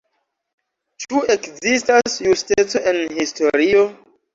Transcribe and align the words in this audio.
Ĉu 1.03 1.21
ekzistas 1.35 2.19
justeco 2.31 2.87
en 2.95 3.03
historio? 3.23 3.91